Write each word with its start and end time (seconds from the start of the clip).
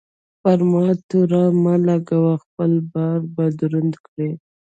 پر 0.41 0.59
ما 0.71 0.83
تور 1.09 1.31
مه 1.63 1.73
لګوه؛ 1.87 2.33
خپل 2.43 2.71
بار 2.91 3.19
به 3.33 3.45
دروند 3.59 3.93
کړې. 4.05 4.29